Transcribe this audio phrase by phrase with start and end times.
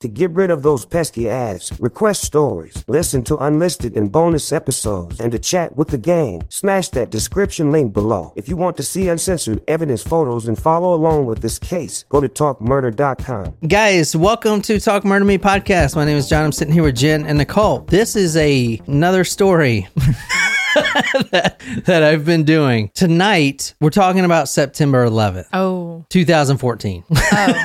[0.00, 5.18] To get rid of those pesky ads, request stories, listen to unlisted and bonus episodes,
[5.20, 8.34] and to chat with the gang, smash that description link below.
[8.36, 12.20] If you want to see uncensored evidence photos and follow along with this case, go
[12.20, 13.56] to talkmurder.com.
[13.66, 15.96] Guys, welcome to Talk Murder Me podcast.
[15.96, 16.44] My name is John.
[16.44, 17.78] I'm sitting here with Jen and Nicole.
[17.78, 19.88] This is a another story
[21.30, 21.56] that,
[21.86, 22.90] that I've been doing.
[22.94, 26.04] Tonight, we're talking about September 11th, Oh.
[26.10, 27.04] 2014.
[27.10, 27.62] Oh.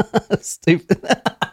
[0.40, 0.98] Stupid.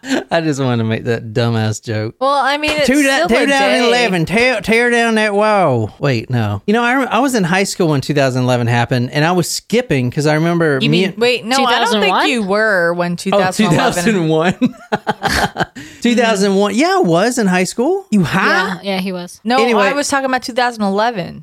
[0.31, 2.15] I just wanted to make that dumbass joke.
[2.19, 3.45] Well, I mean, it's Two still da- a day.
[3.45, 5.95] 2011, tear, tear down that wall.
[5.99, 6.61] Wait, no.
[6.67, 9.49] You know, I, rem- I was in high school when 2011 happened, and I was
[9.49, 12.93] skipping because I remember You me mean- and- Wait, no, I don't think you were
[12.93, 14.03] when Oh, 2011.
[14.03, 15.63] 2001.
[16.01, 16.75] 2001.
[16.75, 18.05] Yeah, I was in high school.
[18.11, 18.79] You high?
[18.83, 19.39] Yeah, yeah, he was.
[19.43, 19.83] No, Anyway.
[19.83, 20.52] I was talking about 2011.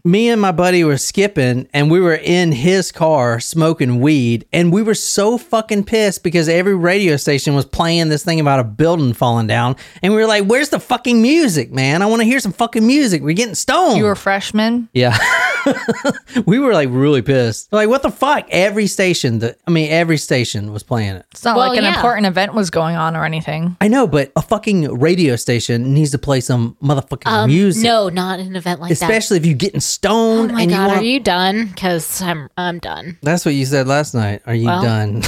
[0.05, 4.73] Me and my buddy were skipping, and we were in his car smoking weed, and
[4.73, 8.65] we were so fucking pissed because every radio station was playing this thing about a
[8.65, 12.03] building falling down, and we were like, "Where's the fucking music, man?
[12.03, 13.23] I want to hear some fucking music.
[13.23, 14.89] We're getting stoned." You were freshmen.
[14.93, 15.17] Yeah.
[16.47, 17.73] we were like really pissed.
[17.73, 18.47] Like, what the fuck?
[18.51, 21.27] Every station, that I mean, every station was playing it.
[21.33, 21.95] It's not Well, like an yeah.
[21.95, 23.77] important event was going on or anything.
[23.81, 27.85] I know, but a fucking radio station needs to play some motherfucking Um, music.
[27.85, 29.03] No, not an event like that.
[29.03, 29.83] Especially if you're getting that.
[29.83, 31.67] stoned Oh my and god, you want are you done?
[31.67, 33.19] Because I'm I'm done.
[33.23, 34.43] That's what you said last night.
[34.47, 34.83] Are you Well.
[34.83, 35.23] done?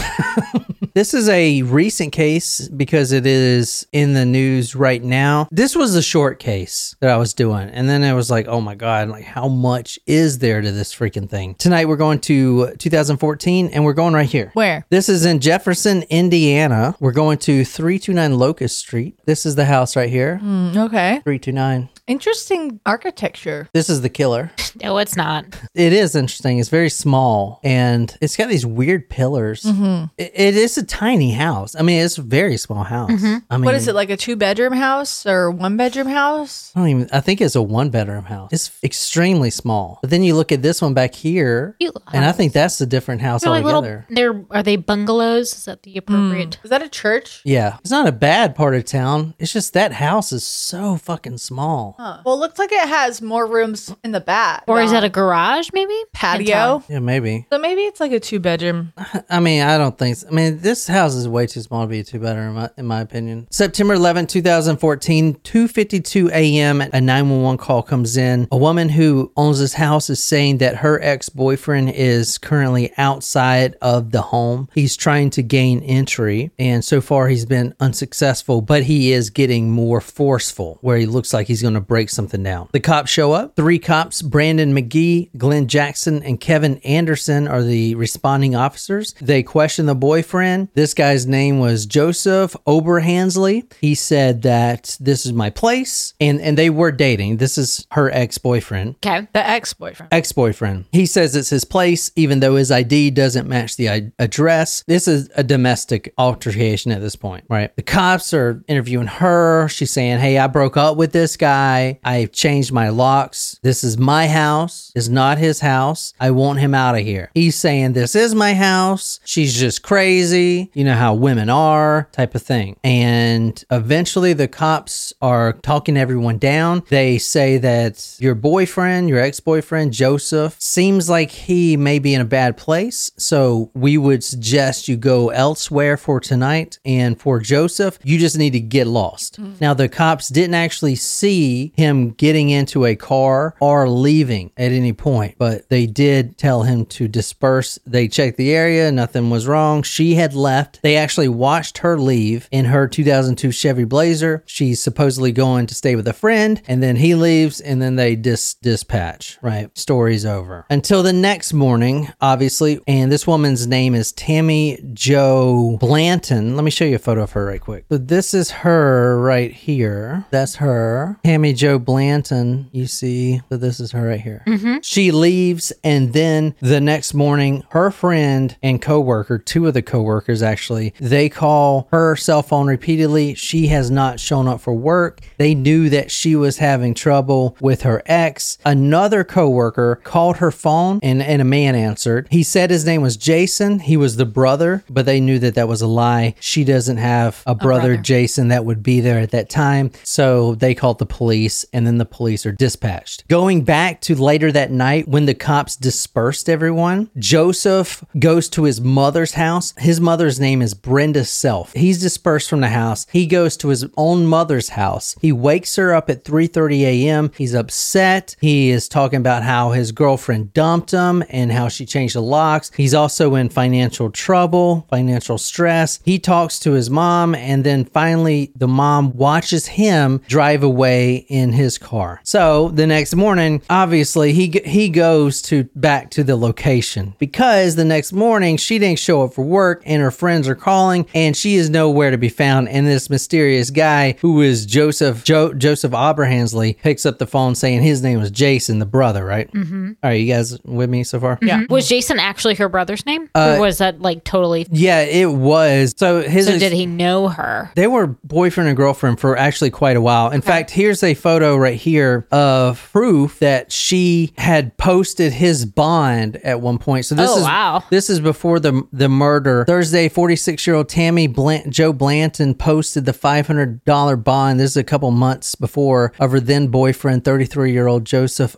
[0.94, 5.48] this is a recent case because it is in the news right now.
[5.50, 7.68] This was a short case that I was doing.
[7.70, 10.94] And then I was like, oh my God, like how much is there to this
[10.94, 11.54] freaking thing?
[11.56, 14.50] Tonight we're going to 2014 and we're going right here.
[14.54, 14.86] Where?
[14.90, 16.94] This is in Jefferson, Indiana.
[17.00, 19.18] We're going to 329 Locust Street.
[19.26, 20.40] This is the house right here.
[20.42, 21.20] Mm, okay.
[21.24, 21.88] 329.
[22.06, 23.68] Interesting architecture.
[23.72, 24.50] This is the killer.
[24.82, 25.44] No, it's not.
[25.74, 26.58] It is interesting.
[26.58, 29.64] It's very small and it's got these weird pillars.
[29.64, 30.06] Mm-hmm.
[30.16, 31.76] It, it is a tiny house.
[31.78, 33.10] I mean, it's a very small house.
[33.10, 33.64] I mean, Mm-hmm.
[33.64, 36.72] What is it like a two bedroom house or one bedroom house?
[36.74, 37.08] I don't even.
[37.12, 38.50] I think it's a one bedroom house.
[38.50, 39.98] It's extremely small.
[40.00, 41.74] But then you look at this one back here,
[42.12, 44.06] and I think that's a different house They're like altogether.
[44.10, 44.44] little.
[44.48, 45.54] They're are they bungalows?
[45.54, 46.58] Is that the appropriate?
[46.60, 46.64] Mm.
[46.64, 47.40] Is that a church?
[47.44, 49.34] yeah, it's not a bad part of town.
[49.38, 51.96] It's just that house is so fucking small.
[51.98, 52.20] Huh.
[52.26, 54.64] Well, it looks like it has more rooms in the back.
[54.66, 55.70] Or is that a garage?
[55.72, 56.82] Maybe patio?
[56.88, 57.46] Yeah, maybe.
[57.50, 58.92] So maybe it's like a two bedroom.
[59.30, 60.16] I mean, I don't think.
[60.16, 60.28] So.
[60.28, 62.70] I mean, this house is way too small to be a two bedroom, in my,
[62.76, 63.46] in my opinion.
[63.50, 66.82] September 11, 2014, 2:52 a.m.
[66.82, 68.46] A 911 call comes in.
[68.52, 73.76] A woman who owns this house is saying that her ex boyfriend is currently outside
[73.80, 74.68] of the home.
[74.74, 78.60] He's trying to gain entry, and so far he's been unsuccessful.
[78.60, 82.42] But he is getting more forceful, where he looks like he's going to break something
[82.42, 82.68] down.
[82.72, 83.56] The cops show up.
[83.56, 89.14] Three cops: Brandon McGee, Glenn Jackson, and Kevin Anderson are the responding officers.
[89.20, 90.68] They question the boyfriend.
[90.74, 93.72] This guy's name was Joseph Oberhansley.
[93.80, 97.36] He said that this is my place, and and they were dating.
[97.38, 98.96] This is her ex boyfriend.
[99.04, 99.26] Okay.
[99.32, 99.91] The ex boyfriend.
[100.10, 100.86] Ex boyfriend.
[100.92, 104.82] He says it's his place, even though his ID doesn't match the I- address.
[104.86, 107.74] This is a domestic altercation at this point, right?
[107.76, 109.68] The cops are interviewing her.
[109.68, 111.98] She's saying, Hey, I broke up with this guy.
[112.04, 113.58] I've changed my locks.
[113.62, 116.14] This is my house, is not his house.
[116.20, 117.30] I want him out of here.
[117.34, 119.20] He's saying, This is my house.
[119.24, 120.70] She's just crazy.
[120.74, 122.76] You know how women are, type of thing.
[122.84, 126.82] And eventually the cops are talking everyone down.
[126.88, 129.40] They say that your boyfriend, your ex
[129.82, 133.10] boyfriend, Joseph, seems like he may be in a bad place.
[133.16, 136.78] So we would suggest you go elsewhere for tonight.
[136.84, 139.40] And for Joseph, you just need to get lost.
[139.40, 139.60] Mm.
[139.60, 144.92] Now, the cops didn't actually see him getting into a car or leaving at any
[144.92, 147.78] point, but they did tell him to disperse.
[147.86, 149.82] They checked the area, nothing was wrong.
[149.82, 150.80] She had left.
[150.82, 154.42] They actually watched her leave in her 2002 Chevy Blazer.
[154.46, 158.14] She's supposedly going to stay with a friend, and then he leaves, and then they
[158.16, 159.38] dis- dispatch.
[159.42, 160.66] Right, story's over.
[160.68, 166.56] Until the next morning, obviously, and this woman's name is Tammy Jo Blanton.
[166.56, 167.86] Let me show you a photo of her right quick.
[167.90, 170.26] So this is her right here.
[170.30, 172.68] That's her, Tammy Jo Blanton.
[172.72, 174.42] You see, so this is her right here.
[174.46, 174.78] Mm-hmm.
[174.82, 180.42] She leaves, and then the next morning, her friend and coworker, two of the coworkers
[180.42, 183.34] actually, they call her cell phone repeatedly.
[183.34, 185.20] She has not shown up for work.
[185.38, 188.58] They knew that she was having trouble with her ex.
[188.64, 192.26] Another coworker coworker called her phone and, and a man answered.
[192.30, 193.78] He said his name was Jason.
[193.78, 196.34] He was the brother, but they knew that that was a lie.
[196.40, 199.92] She doesn't have a brother, Jason, that would be there at that time.
[200.02, 203.28] So they called the police and then the police are dispatched.
[203.28, 208.80] Going back to later that night when the cops dispersed everyone, Joseph goes to his
[208.80, 209.74] mother's house.
[209.78, 211.72] His mother's name is Brenda Self.
[211.72, 213.06] He's dispersed from the house.
[213.12, 215.14] He goes to his own mother's house.
[215.20, 217.30] He wakes her up at 3:30 a.m.
[217.36, 218.34] He's upset.
[218.40, 222.70] He is talking about how his girlfriend dumped him and how she changed the locks.
[222.76, 226.00] He's also in financial trouble, financial stress.
[226.04, 231.52] He talks to his mom and then finally the mom watches him drive away in
[231.52, 232.20] his car.
[232.24, 237.84] So, the next morning, obviously he he goes to back to the location because the
[237.84, 241.56] next morning she didn't show up for work and her friends are calling and she
[241.56, 246.78] is nowhere to be found and this mysterious guy who is Joseph jo- Joseph Oberhansley
[246.78, 249.50] picks up the phone saying his name was Jason the brother, right?
[249.52, 249.92] Mm-hmm.
[250.02, 251.38] All right, you guys with me so far?
[251.42, 251.64] Yeah.
[251.70, 253.28] Was Jason actually her brother's name?
[253.34, 254.66] Uh, or was that like totally?
[254.70, 255.94] Yeah, it was.
[255.96, 257.70] So his So did he know her?
[257.74, 260.30] They were boyfriend and girlfriend for actually quite a while.
[260.30, 266.36] In fact, here's a photo right here of proof that she had posted his bond
[266.38, 267.06] at one point.
[267.06, 267.82] So this Oh, is wow.
[267.90, 269.64] this is before the the murder.
[269.66, 274.60] Thursday, 46 year old Tammy Blant, Joe Blanton posted the $500 bond.
[274.60, 278.56] This is a couple months before of her then boyfriend, 33 year old Joseph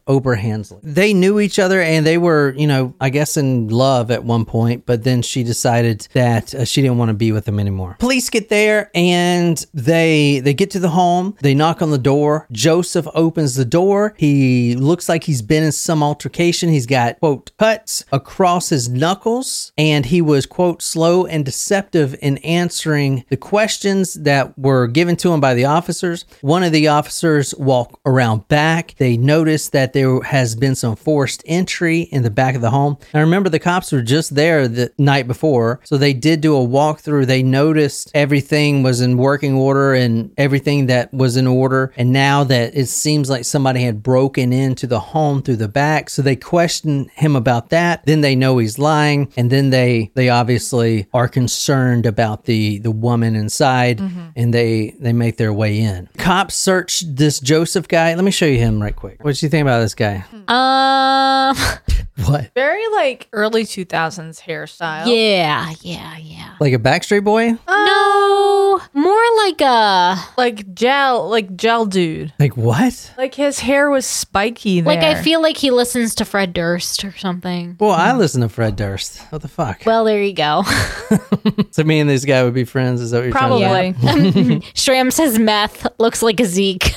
[0.83, 4.45] They knew each other and they were, you know, I guess in love at one
[4.45, 7.97] point, but then she decided that uh, she didn't want to be with him anymore.
[7.99, 11.37] Police get there and they they get to the home.
[11.41, 12.47] They knock on the door.
[12.53, 14.15] Joseph opens the door.
[14.17, 16.69] He looks like he's been in some altercation.
[16.69, 22.39] He's got quote cuts across his knuckles and he was quote slow and deceptive in
[22.39, 26.25] answering the questions that were given to him by the officers.
[26.41, 28.95] One of the officers walk around back.
[28.99, 32.97] They notice that there has been some forced entry in the back of the home.
[33.13, 36.67] Now remember the cops were just there the night before, so they did do a
[36.67, 37.27] walkthrough.
[37.27, 41.93] They noticed everything was in working order and everything that was in order.
[41.97, 46.11] And now that it seems like somebody had broken into the home through the back,
[46.11, 48.05] so they question him about that.
[48.07, 52.91] Then they know he's lying, and then they they obviously are concerned about the the
[52.91, 54.29] woman inside, mm-hmm.
[54.37, 56.09] and they they make their way in.
[56.19, 58.15] Cops search this Joseph guy.
[58.15, 59.23] Let me show you him right quick.
[59.23, 60.19] What do you think about this guy?
[60.19, 60.44] Hmm.
[60.49, 61.57] Um.
[62.27, 62.53] What?
[62.55, 65.07] Very like early 2000s hairstyle.
[65.07, 65.73] Yeah.
[65.83, 66.17] Yeah.
[66.17, 66.55] Yeah.
[66.61, 67.59] Like a Backstreet Boy?
[67.69, 68.81] No.
[68.93, 70.17] More like a.
[70.37, 72.33] Like gel, like gel dude.
[72.39, 73.13] Like what?
[73.19, 74.95] Like his hair was spiky there.
[74.95, 77.77] Like I feel like he listens to Fred Durst or something.
[77.81, 79.21] Well, I listen to Fred Durst.
[79.31, 79.83] What the fuck?
[79.85, 80.63] Well, there you go.
[81.73, 83.01] so me and this guy would be friends.
[83.01, 84.61] Is that what you're trying to Probably.
[84.73, 86.95] Shram says meth looks like a Zeke.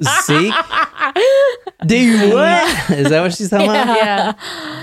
[0.00, 0.50] Say?
[0.50, 0.54] Zeke?
[1.86, 2.90] Do you what?
[2.90, 3.96] Is that what she's talking about?
[3.96, 4.32] yeah.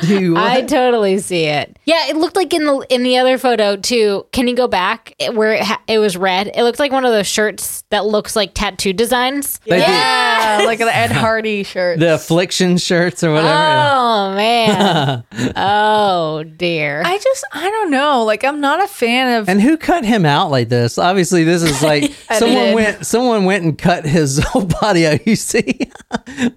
[0.02, 0.44] Do you what?
[0.44, 1.78] I totally see it.
[1.86, 4.26] Yeah, it looked like in the in the other photo too.
[4.32, 6.52] Can you go back where it, ha- it was red?
[6.56, 9.60] It looked like one of those shirts that looks like tattoo designs.
[9.66, 12.00] They did- Yeah, like the Ed Hardy shirt.
[12.00, 13.50] the affliction shirts or whatever.
[13.50, 15.24] Oh man.
[15.56, 17.02] oh dear.
[17.06, 18.24] I just, I don't know.
[18.24, 19.50] Like, I'm not a fan of.
[19.50, 20.98] And who cut him out like this?
[20.98, 22.76] Obviously, this is like someone Edited.
[22.76, 25.20] went someone went and cut his whole body out.
[25.34, 25.90] You see,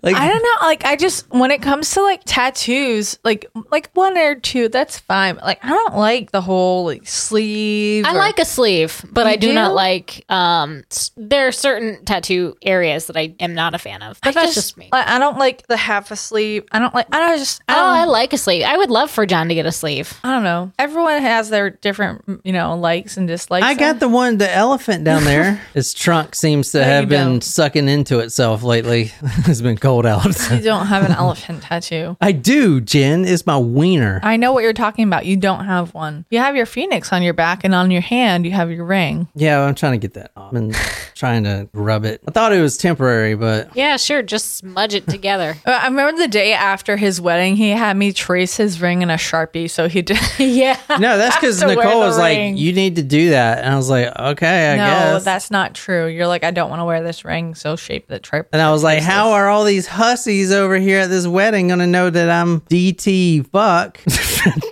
[0.02, 0.66] like I don't know.
[0.66, 4.98] Like, I just when it comes to like tattoos, like like one or two, that's
[4.98, 5.36] fine.
[5.36, 8.04] Like, I don't like the whole like sleeve.
[8.04, 9.54] I or- like a sleeve, but I do, do?
[9.54, 10.24] not like.
[10.28, 14.18] Um, s- there are certain tattoo areas that I am not a fan of.
[14.22, 14.88] But I that's just, me.
[14.92, 16.64] Like, I don't like the half a sleeve.
[16.72, 17.06] I don't like.
[17.14, 17.62] I don't just.
[17.68, 18.64] I Oh, don't, I like a sleeve.
[18.66, 20.18] I would love for John to get a sleeve.
[20.24, 20.72] I don't know.
[20.78, 23.64] Everyone has their different, you know, likes and dislikes.
[23.66, 25.54] I got the one, the elephant down there.
[25.74, 27.44] His trunk seems to No, have been don't.
[27.44, 29.12] sucking into itself lately.
[29.46, 30.26] it's been cold out.
[30.56, 32.16] You don't have an elephant tattoo.
[32.20, 33.24] I do, Jen.
[33.24, 34.20] It's my wiener.
[34.22, 35.24] I know what you're talking about.
[35.26, 36.24] You don't have one.
[36.30, 39.28] You have your phoenix on your back, and on your hand you have your ring.
[39.34, 40.48] Yeah, I'm trying to get that off.
[40.48, 40.72] I've been
[41.14, 42.22] trying to rub it.
[42.28, 44.22] I thought it was temporary, but Yeah, sure.
[44.22, 45.56] Just smudge it together.
[45.66, 49.10] Uh, I remember the day after his wedding, he had me trace his ring in
[49.10, 49.68] a sharpie.
[49.68, 50.18] So he did.
[50.38, 50.78] yeah.
[50.88, 52.52] no, that's because Nicole was ring.
[52.54, 55.18] like, "You need to do that," and I was like, "Okay, I no, guess." No,
[55.20, 56.06] that's not true.
[56.06, 57.56] You're like, I don't want to wear this ring.
[57.56, 58.48] So shape the trip.
[58.52, 61.86] and I was like, "How are all these hussies over here at this wedding gonna
[61.86, 63.98] know that I'm DT fuck?"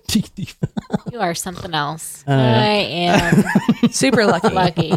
[0.09, 0.55] DT.
[1.15, 2.25] You are something else.
[2.27, 2.33] Uh.
[2.33, 3.45] I am
[3.93, 4.49] Super lucky.
[4.49, 4.93] lucky.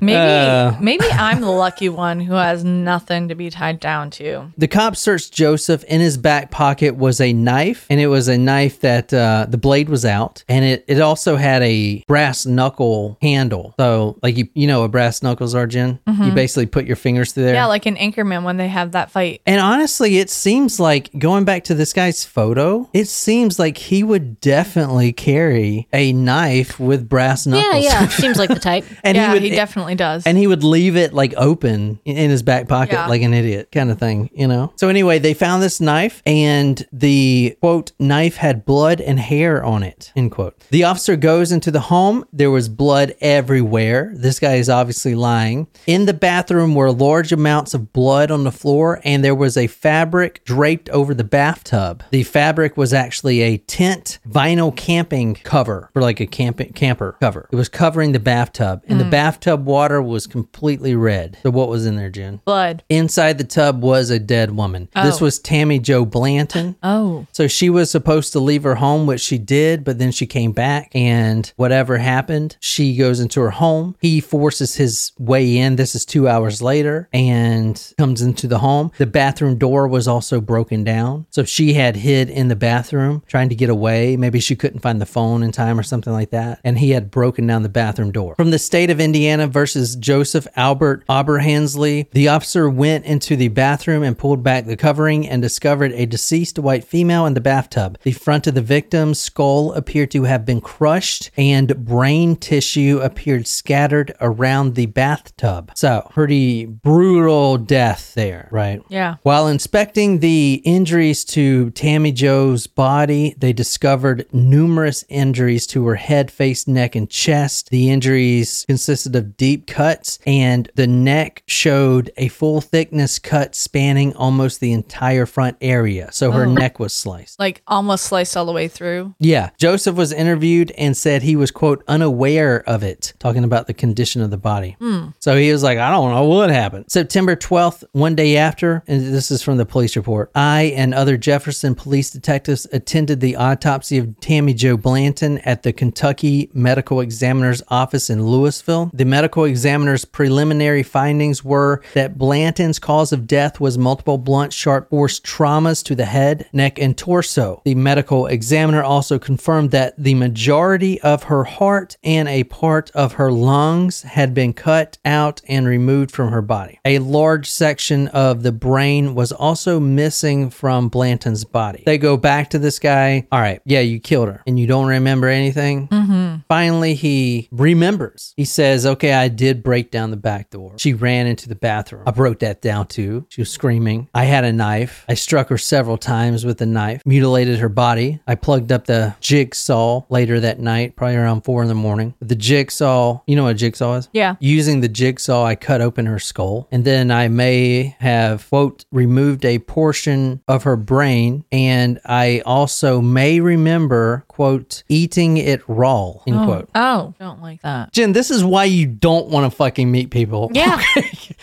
[0.00, 0.76] Maybe Uh.
[0.80, 4.52] maybe I'm the lucky one who has nothing to be tied down to.
[4.56, 5.82] The cops searched Joseph.
[5.88, 9.58] In his back pocket was a knife, and it was a knife that uh, the
[9.58, 13.74] blade was out, and it, it also had a brass knuckle handle.
[13.76, 15.98] So, like you you know what brass knuckles are, Jen?
[16.06, 17.54] You basically put your fingers through there.
[17.54, 19.40] Yeah, like in Anchorman when they have that fight.
[19.46, 24.04] And honestly, it seems like going back to this guy's photo, it seems like he
[24.04, 27.84] would definitely carry a knife with brass knuckles.
[27.84, 28.02] yeah.
[28.02, 28.08] yeah.
[28.18, 28.84] Seems like the type.
[29.04, 30.26] and yeah, he would definitely does.
[30.26, 33.06] and he would leave it like open in his back pocket Yeah.
[33.06, 34.72] like an idiot kind of thing, you know?
[34.76, 39.82] So anyway, they found this knife and the quote, knife had blood and hair on
[39.82, 40.58] it, end quote.
[40.70, 42.24] The officer goes into the home.
[42.32, 44.12] There was blood everywhere.
[44.14, 45.68] This guy is obviously lying.
[45.86, 49.66] In the bathroom were large amounts of blood on the floor and there was a
[49.66, 52.02] fabric draped over the bathtub.
[52.10, 57.48] The fabric was actually a tent vinyl camping cover for like a camping camper cover.
[57.52, 59.10] It was covering the bathtub and the hmm.
[59.10, 61.38] bathtub water was completely red.
[61.44, 62.40] So what was in there, Jen?
[62.44, 62.82] Blood.
[62.88, 64.88] Inside the tub was a dead woman.
[64.96, 65.24] This Oh.
[65.26, 66.74] was Tammy Jo Blanton.
[66.88, 67.26] Oh.
[67.32, 70.52] So she was supposed to leave her home, which she did, but then she came
[70.52, 73.94] back and whatever happened, she goes into her home.
[74.00, 75.76] He forces his way in.
[75.76, 78.90] This is two hours later and comes into the home.
[78.96, 81.26] The bathroom door was also broken down.
[81.30, 84.16] So she had hid in the bathroom trying to get away.
[84.16, 86.60] Maybe she couldn't find the phone in time or something like that.
[86.64, 88.34] And he had broken down the bathroom door.
[88.36, 94.02] From the state of Indiana versus Joseph Albert Oberhansley, the officer went into the bathroom
[94.02, 97.98] and pulled back the covering and discovered a deceased white female in the bathtub.
[98.02, 103.46] The front of the victim's skull appeared to have been crushed and brain tissue appeared
[103.46, 105.72] scattered around the bathtub.
[105.74, 108.82] So, pretty brutal death there, right?
[108.88, 109.16] Yeah.
[109.22, 116.30] While inspecting the injuries to Tammy Jo's body, they discovered numerous injuries to her head,
[116.30, 117.70] face, neck, and chest.
[117.70, 124.14] The injuries consisted of deep cuts, and the neck showed a full thickness cut spanning
[124.14, 126.10] almost the entire front area.
[126.12, 126.52] So her oh.
[126.52, 127.38] neck was sliced.
[127.38, 129.14] Like almost sliced all the way through.
[129.18, 129.50] Yeah.
[129.58, 134.22] Joseph was interviewed and said he was, quote, unaware of it, talking about the condition
[134.22, 134.76] of the body.
[134.78, 135.08] Hmm.
[135.18, 136.86] So he was like, I don't know what happened.
[136.88, 141.16] September 12th, one day after, and this is from the police report, I and other
[141.16, 147.62] Jefferson police detectives attended the autopsy of Tammy Jo Blanton at the Kentucky Medical Examiner's
[147.68, 148.90] office in Louisville.
[148.92, 154.90] The medical examiner's preliminary findings were that Blanton's cause of death was multiple blunt, sharp
[154.90, 157.62] force traumas to the head, neck, and torso.
[157.64, 163.12] The medical examiner also confirmed that the majority of her heart and a part of
[163.12, 166.80] her lungs had been cut out and removed from her body.
[166.84, 171.84] A large section of the brain was also missing from Blanton's body.
[171.86, 173.28] They go back to this guy.
[173.30, 175.88] All right, yeah, you killed her and you don't remember anything.
[175.88, 176.36] Mm-hmm.
[176.48, 178.32] Finally, he remembers.
[178.36, 180.72] He says, Okay, I did break down the back door.
[180.78, 182.04] She ran into the bathroom.
[182.06, 183.26] I broke that down too.
[183.28, 184.08] She was screaming.
[184.14, 185.04] I had a knife.
[185.08, 188.20] I struck her several times with the knife, mutilated her body.
[188.26, 192.14] I plugged up the jigsaw later that night, probably around four in the morning.
[192.20, 194.08] The jigsaw, you know what a jigsaw is?
[194.12, 194.36] Yeah.
[194.40, 196.68] Using the jigsaw, I cut open her skull.
[196.72, 201.44] And then I may have, quote, removed a portion of her brain.
[201.52, 206.44] And I also may remember, quote, eating it raw, end oh.
[206.44, 206.70] quote.
[206.72, 207.92] Oh, don't like that.
[207.92, 210.48] Jen, this is why you don't want to fucking meet people.
[210.54, 210.80] Yeah.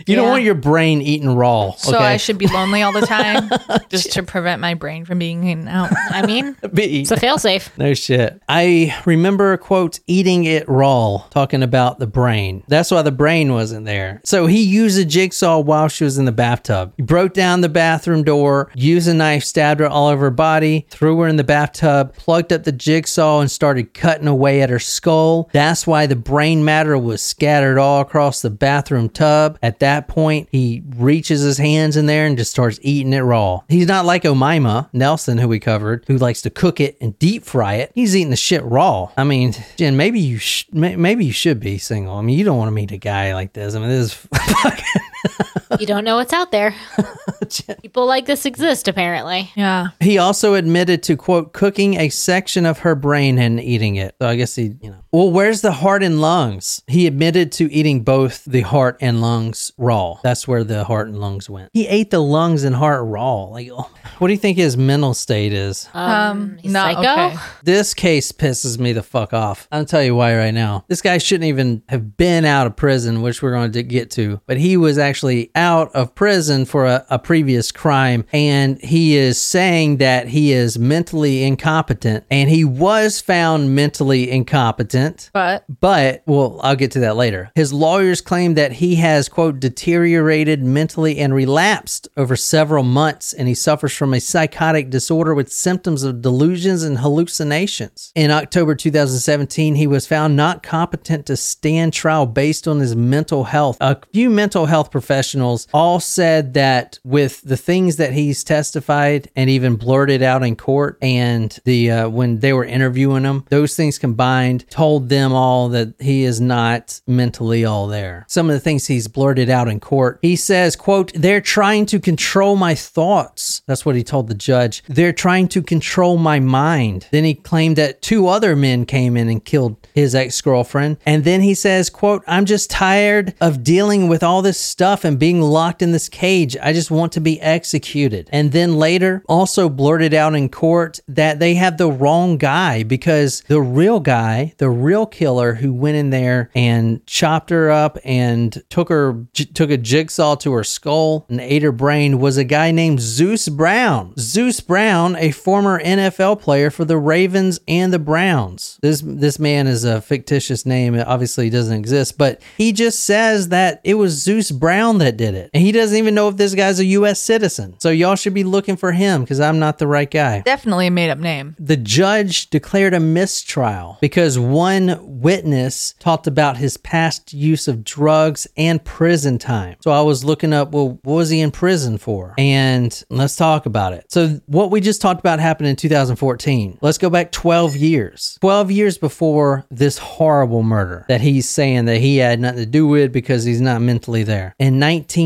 [0.07, 1.69] You don't want your brain eaten raw.
[1.69, 1.77] Okay?
[1.77, 3.49] So I should be lonely all the time
[3.89, 5.89] just to prevent my brain from being eaten out.
[6.11, 7.75] I mean, it's a failsafe.
[7.77, 8.39] No shit.
[8.47, 12.63] I remember, quote, eating it raw, talking about the brain.
[12.67, 14.21] That's why the brain wasn't there.
[14.25, 16.93] So he used a jigsaw while she was in the bathtub.
[16.97, 20.85] He broke down the bathroom door, used a knife, stabbed her all over her body,
[20.89, 24.77] threw her in the bathtub, plugged up the jigsaw, and started cutting away at her
[24.77, 25.49] skull.
[25.53, 29.57] That's why the brain matter was scattered all across the bathroom tub.
[29.63, 33.61] At that point, he reaches his hands in there and just starts eating it raw.
[33.67, 37.43] He's not like Omaima Nelson, who we covered, who likes to cook it and deep
[37.43, 37.91] fry it.
[37.95, 39.09] He's eating the shit raw.
[39.17, 42.15] I mean, Jen, maybe you sh- maybe you should be single.
[42.15, 43.73] I mean, you don't want to meet a guy like this.
[43.73, 44.13] I mean, this is
[44.61, 45.45] fucking.
[45.79, 46.75] You don't know what's out there.
[47.81, 49.51] People like this exist, apparently.
[49.55, 49.89] Yeah.
[49.99, 54.15] He also admitted to quote cooking a section of her brain and eating it.
[54.21, 55.03] So I guess he, you know.
[55.11, 56.81] Well, where's the heart and lungs?
[56.87, 60.19] He admitted to eating both the heart and lungs raw.
[60.23, 61.69] That's where the heart and lungs went.
[61.73, 63.43] He ate the lungs and heart raw.
[63.43, 65.87] Like, oh, what do you think his mental state is?
[65.93, 67.33] Um, he's not psycho?
[67.35, 67.37] okay.
[67.63, 69.67] This case pisses me the fuck off.
[69.71, 70.85] I'll tell you why right now.
[70.87, 74.41] This guy shouldn't even have been out of prison, which we're going to get to,
[74.45, 79.41] but he was actually out of prison for a, a previous crime, and he is
[79.41, 85.29] saying that he is mentally incompetent, and he was found mentally incompetent.
[85.33, 87.51] But But, well, I'll get to that later.
[87.55, 93.47] His lawyers claim that he has, quote, deteriorated mentally and relapsed over several months, and
[93.47, 98.11] he suffers from a psychotic disorder with symptoms of delusions and hallucinations.
[98.15, 103.45] In October 2017, he was found not competent to stand trial based on his mental
[103.45, 103.77] health.
[103.79, 109.49] A few mental health professionals all said that with the things that he's testified and
[109.49, 113.97] even blurted out in court, and the uh, when they were interviewing him, those things
[113.97, 118.25] combined told them all that he is not mentally all there.
[118.27, 121.99] Some of the things he's blurted out in court, he says, "quote They're trying to
[121.99, 124.83] control my thoughts." That's what he told the judge.
[124.87, 127.07] They're trying to control my mind.
[127.11, 131.41] Then he claimed that two other men came in and killed his ex-girlfriend, and then
[131.41, 135.81] he says, "quote I'm just tired of dealing with all this stuff and being locked
[135.81, 136.57] in this cage.
[136.61, 141.39] I just want to be executed." And then later, also blurted out in court that
[141.39, 146.09] they have the wrong guy because the real guy, the real killer who went in
[146.09, 151.25] there and chopped her up and took her j- took a jigsaw to her skull
[151.29, 154.13] and ate her brain was a guy named Zeus Brown.
[154.17, 158.79] Zeus Brown, a former NFL player for the Ravens and the Browns.
[158.81, 160.95] This this man is a fictitious name.
[160.95, 165.34] It obviously doesn't exist, but he just says that it was Zeus Brown that did
[165.35, 165.49] it.
[165.53, 167.75] And he doesn't even know if this guy's a US citizen.
[167.79, 170.91] So y'all should be looking for him because I'm not the right guy definitely a
[170.91, 171.55] made up name.
[171.59, 178.47] the judge declared a mistrial because one witness talked about his past use of drugs
[178.55, 179.75] and prison time.
[179.81, 182.33] So I was looking up, well, what was he in prison for?
[182.37, 184.05] And let's talk about it.
[184.09, 186.79] So what we just talked about happened in 2014.
[186.81, 188.37] Let's go back 12 years.
[188.41, 192.87] 12 years before this horrible murder that he's saying that he had nothing to do
[192.87, 194.55] with because he's not mentally there.
[194.59, 194.79] In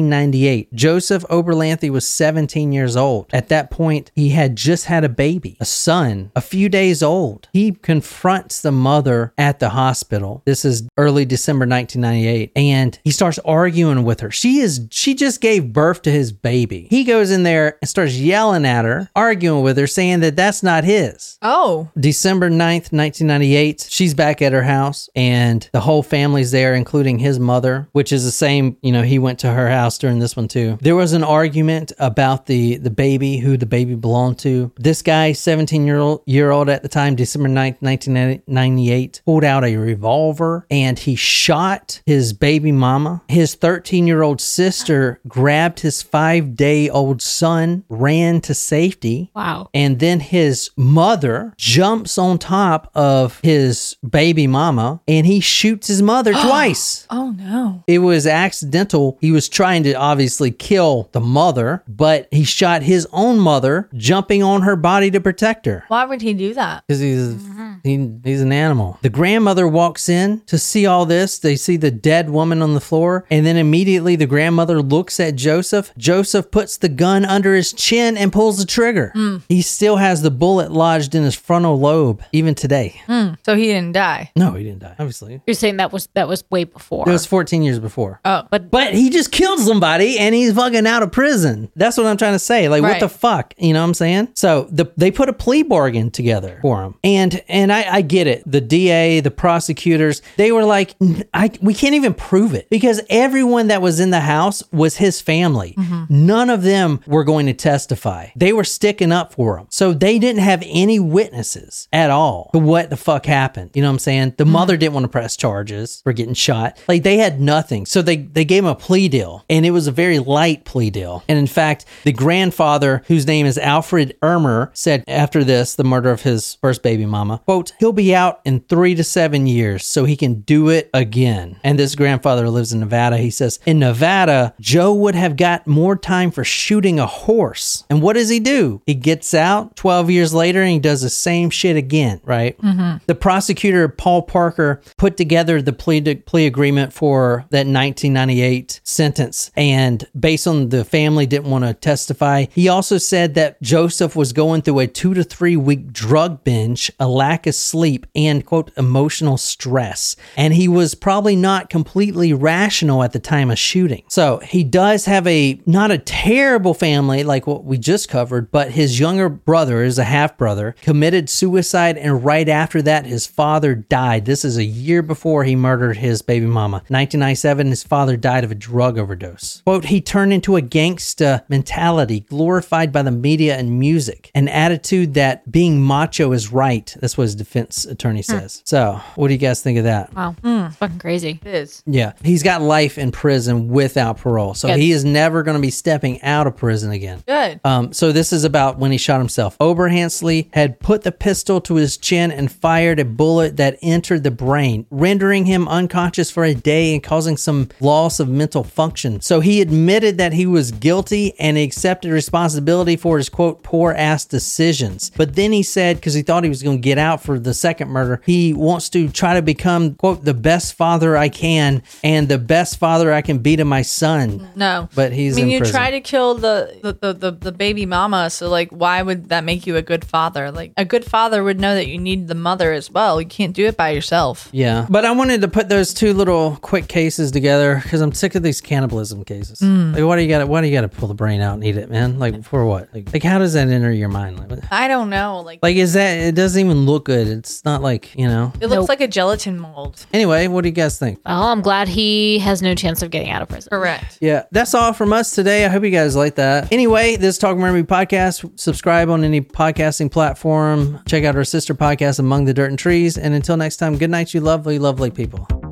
[0.03, 3.27] 1998, Joseph Oberhansley was 17 years old.
[3.33, 7.47] At that point, he had just had a baby, a son, a few days old.
[7.53, 10.41] He confronts the mother at the hospital.
[10.45, 14.31] This is early December 1998, and he starts arguing with her.
[14.31, 16.87] She is she just gave birth to his baby.
[16.89, 20.63] He goes in there and starts yelling at her, arguing with her, saying that that's
[20.63, 21.37] not his.
[21.41, 27.19] Oh, December 9th, 1998, she's back at her house and the whole family's there, including
[27.19, 30.35] his mother, which is the same, you know, he went to her house during this
[30.35, 30.77] one too.
[30.81, 34.71] There was an argument about the, the baby, who the baby belonged to.
[34.77, 39.63] This guy, 17 year old, year old at the time, December 9th, 1998, pulled out
[39.63, 43.21] a revolver and he shot his baby mama.
[43.27, 49.31] His 13 year old sister grabbed his five day old son, ran to safety.
[49.35, 49.69] Wow.
[49.73, 56.01] And then his mother jumps on top of his baby mama and he shoots his
[56.01, 57.07] mother twice.
[57.09, 57.83] oh no.
[57.87, 59.17] It was accidental.
[59.21, 64.43] He was trying to obviously kill the mother, but he shot his own mother, jumping
[64.43, 65.85] on her body to protect her.
[65.87, 66.83] Why would he do that?
[66.87, 67.73] Because he's mm-hmm.
[67.83, 68.97] he, he's an animal.
[69.01, 71.39] The grandmother walks in to see all this.
[71.39, 75.35] They see the dead woman on the floor, and then immediately the grandmother looks at
[75.35, 75.91] Joseph.
[75.97, 79.11] Joseph puts the gun under his chin and pulls the trigger.
[79.15, 79.41] Mm.
[79.47, 83.01] He still has the bullet lodged in his frontal lobe, even today.
[83.07, 83.37] Mm.
[83.45, 84.31] So he didn't die.
[84.35, 84.95] No, he didn't die.
[84.99, 87.07] Obviously, You're saying that was that was way before.
[87.07, 88.19] it was 14 years before.
[88.25, 91.71] Oh, but But he just killed somebody and he's fucking out of prison.
[91.75, 92.67] That's what I'm trying to say.
[92.69, 92.99] Like, what Right.
[92.99, 93.53] the fuck?
[93.57, 94.29] You know what I'm saying?
[94.33, 96.95] So the, they put a plea bargain together for him.
[97.03, 98.43] And and I, I get it.
[98.45, 100.95] The DA, the prosecutors, they were like,
[101.33, 105.21] I, we can't even prove it because everyone that was in the house was his
[105.21, 105.75] family.
[105.77, 106.05] Mm-hmm.
[106.25, 108.27] None of them were going to testify.
[108.35, 109.67] They were sticking up for him.
[109.69, 113.71] So they didn't have any witnesses at all to what the fuck happened.
[113.73, 114.33] You know what I'm saying?
[114.37, 114.53] The mm-hmm.
[114.53, 116.77] mother didn't want to press charges for getting shot.
[116.87, 117.85] Like they had nothing.
[117.85, 120.89] So they, they gave him a plea deal and it was a very light plea
[120.89, 121.23] deal.
[121.27, 126.11] And in fact, the grandfather, whose name is Alfred Ermer, said after this, the murder
[126.11, 130.05] of his first baby mama, quote, he'll be out in three to seven years so
[130.05, 131.59] he can do it again.
[131.63, 133.17] And this grandfather lives in Nevada.
[133.17, 137.83] He says, in Nevada, Joe would have got more time for shooting a horse.
[137.89, 138.81] And what does he do?
[138.85, 142.57] He gets out 12 years later and he does the same shit again, right?
[142.61, 142.97] Mm-hmm.
[143.07, 149.38] The prosecutor, Paul Parker, put together the plea, plea agreement for that 1998 sentence.
[149.55, 154.33] And based on the family didn't want to testify, he also said that Joseph was
[154.33, 158.71] going through a two to three week drug binge, a lack of sleep, and quote,
[158.77, 160.15] emotional stress.
[160.37, 164.03] And he was probably not completely rational at the time of shooting.
[164.07, 168.71] So he does have a not a terrible family like what we just covered, but
[168.71, 173.75] his younger brother is a half brother, committed suicide, and right after that, his father
[173.75, 174.25] died.
[174.25, 176.77] This is a year before he murdered his baby mama.
[176.87, 179.28] 1997, his father died of a drug overdose.
[179.29, 179.61] Overdose.
[179.65, 185.13] Quote, he turned into a gangsta mentality glorified by the media and music, an attitude
[185.13, 186.95] that being macho is right.
[186.99, 188.61] That's what his defense attorney says.
[188.65, 190.13] So, what do you guys think of that?
[190.13, 190.35] Wow.
[190.71, 191.39] Fucking crazy.
[191.43, 191.83] It is.
[191.85, 194.53] Yeah, he's got life in prison without parole.
[194.53, 194.79] So Good.
[194.79, 197.23] he is never going to be stepping out of prison again.
[197.25, 197.59] Good.
[197.63, 199.57] Um, so this is about when he shot himself.
[199.59, 204.31] Oberhansley had put the pistol to his chin and fired a bullet that entered the
[204.31, 209.18] brain, rendering him unconscious for a day and causing some loss of mental function.
[209.19, 214.25] So he admitted that he was guilty and accepted responsibility for his quote poor ass
[214.25, 215.11] decisions.
[215.15, 217.53] But then he said, because he thought he was going to get out for the
[217.53, 222.27] second murder, he wants to try to become quote the best father I can and
[222.27, 224.49] the best father I can be to my son.
[224.55, 224.89] No.
[224.95, 225.75] But he's I mean, you prison.
[225.75, 229.43] try to kill the the, the, the the baby mama, so like, why would that
[229.43, 230.51] make you a good father?
[230.51, 233.19] Like, a good father would know that you need the mother as well.
[233.21, 234.49] You can't do it by yourself.
[234.51, 234.85] Yeah.
[234.89, 238.43] But I wanted to put those two little quick cases together because I'm sick of
[238.43, 239.59] these cannibalism cases.
[239.59, 239.95] Mm.
[239.95, 241.55] Like, why do you got to, why do you got to pull the brain out
[241.55, 242.19] and eat it, man?
[242.19, 242.89] Like, for what?
[242.93, 244.39] Like, like how does that enter your mind?
[244.49, 245.41] Like, I don't know.
[245.45, 247.27] Like, like, is that, it doesn't even look good.
[247.27, 248.51] It's not like, you know.
[248.61, 248.89] it looks Nope.
[248.89, 250.05] like a gelatin mold.
[250.13, 251.19] Anyway, what do you guys think?
[251.25, 253.69] Well, I'm glad he has no chance of getting out of prison.
[253.69, 254.17] Correct.
[254.21, 255.65] Yeah, that's all from us today.
[255.65, 256.71] I hope you guys like that.
[256.71, 258.59] Anyway, this is Talk Murray podcast.
[258.59, 260.99] Subscribe on any podcasting platform.
[261.07, 263.17] Check out our sister podcast, Among the Dirt and Trees.
[263.17, 265.68] And until next time, good night, you lovely, lovely people.